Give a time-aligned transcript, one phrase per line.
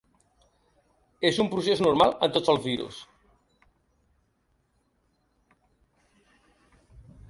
[1.29, 3.03] És un procés normal en tots els virus.